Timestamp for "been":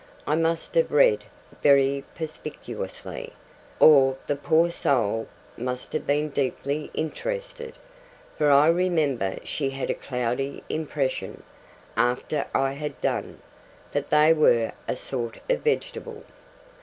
6.07-6.29